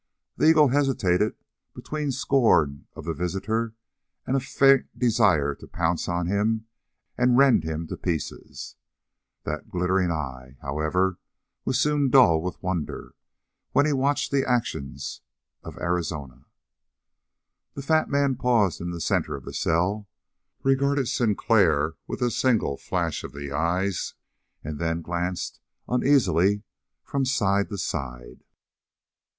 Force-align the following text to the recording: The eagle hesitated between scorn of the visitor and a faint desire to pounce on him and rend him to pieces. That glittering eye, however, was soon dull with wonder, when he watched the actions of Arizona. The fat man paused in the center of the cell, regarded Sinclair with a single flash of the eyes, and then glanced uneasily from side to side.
The 0.35 0.45
eagle 0.47 0.69
hesitated 0.69 1.35
between 1.75 2.11
scorn 2.11 2.87
of 2.95 3.05
the 3.05 3.13
visitor 3.13 3.75
and 4.25 4.35
a 4.35 4.39
faint 4.39 4.87
desire 4.97 5.53
to 5.53 5.67
pounce 5.67 6.09
on 6.09 6.25
him 6.25 6.65
and 7.19 7.37
rend 7.37 7.63
him 7.63 7.85
to 7.85 7.95
pieces. 7.97 8.77
That 9.43 9.69
glittering 9.69 10.09
eye, 10.09 10.57
however, 10.63 11.19
was 11.65 11.79
soon 11.79 12.09
dull 12.09 12.41
with 12.41 12.63
wonder, 12.63 13.13
when 13.73 13.85
he 13.85 13.93
watched 13.93 14.31
the 14.31 14.43
actions 14.43 15.21
of 15.61 15.77
Arizona. 15.77 16.45
The 17.75 17.83
fat 17.83 18.09
man 18.09 18.37
paused 18.37 18.81
in 18.81 18.89
the 18.89 18.99
center 19.01 19.35
of 19.35 19.45
the 19.45 19.53
cell, 19.53 20.09
regarded 20.63 21.09
Sinclair 21.09 21.93
with 22.07 22.23
a 22.23 22.31
single 22.31 22.75
flash 22.75 23.23
of 23.23 23.33
the 23.33 23.51
eyes, 23.51 24.15
and 24.63 24.79
then 24.79 25.03
glanced 25.03 25.59
uneasily 25.87 26.63
from 27.03 27.23
side 27.23 27.69
to 27.69 27.77
side. 27.77 28.43